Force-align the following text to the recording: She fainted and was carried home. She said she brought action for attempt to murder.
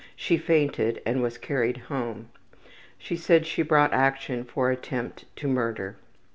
She 0.15 0.35
fainted 0.35 0.99
and 1.05 1.21
was 1.21 1.37
carried 1.37 1.77
home. 1.77 2.29
She 2.97 3.15
said 3.15 3.45
she 3.45 3.61
brought 3.61 3.93
action 3.93 4.43
for 4.43 4.71
attempt 4.71 5.25
to 5.35 5.47
murder. 5.47 5.95